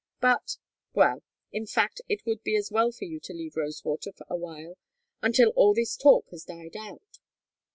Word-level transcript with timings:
But 0.19 0.57
well! 0.95 1.21
in 1.51 1.67
fact 1.67 2.01
it 2.09 2.25
would 2.25 2.41
be 2.41 2.55
as 2.55 2.71
well 2.71 2.91
for 2.91 3.05
you 3.05 3.19
to 3.19 3.33
leave 3.33 3.55
Rosewater 3.55 4.11
for 4.11 4.25
a 4.31 4.35
while 4.35 4.79
until 5.21 5.51
all 5.51 5.75
this 5.75 5.95
talk 5.95 6.27
has 6.31 6.43
died 6.43 6.75
out." 6.75 7.19